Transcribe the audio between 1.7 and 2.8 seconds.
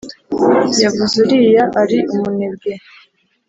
ari umunebwe